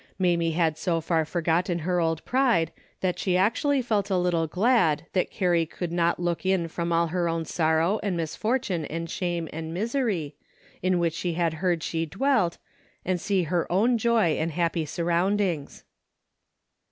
[0.17, 5.05] Mamie had so far forgotten her old pride that she actually felt a little glad
[5.13, 9.07] that Carrie could not look in from all her own sor row and misfortune and
[9.11, 10.33] shame and misery,
[10.81, 12.57] in which she had heard she dwelt,
[13.05, 15.83] and see her own joy and happy surroundings.